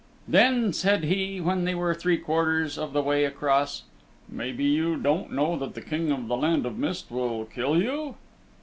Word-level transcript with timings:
Then 0.27 0.73
said 0.73 1.03
he 1.03 1.39
when 1.39 1.63
they 1.63 1.75
were 1.75 1.93
three 1.93 2.17
quarters 2.17 2.75
of 2.75 2.91
the 2.91 3.03
way 3.03 3.23
across, 3.23 3.83
"Maybe 4.27 4.63
you 4.63 4.97
don't 4.97 5.31
know 5.31 5.55
that 5.59 5.75
the 5.75 5.81
King 5.81 6.09
of 6.11 6.27
the 6.27 6.35
Land 6.37 6.65
of 6.65 6.75
Mist 6.75 7.11
will 7.11 7.45
kill 7.45 7.79
you?" 7.79 8.15